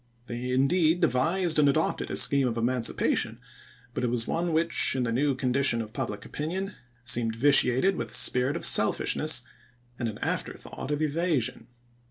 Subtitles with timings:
[0.25, 3.39] They indeed devised and adopted a scheme of emancipation,
[3.93, 8.09] but it was one which, in the new condition of pubUc opinion, seemed vitiated with
[8.09, 9.43] a spirit of selfishness
[9.99, 11.67] and an afterthought of evasion.